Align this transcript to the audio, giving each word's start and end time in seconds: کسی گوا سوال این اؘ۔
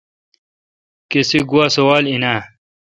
کسی 1.11 1.39
گوا 1.49 1.65
سوال 1.75 2.03
این 2.09 2.23
اؘ۔ 2.33 2.39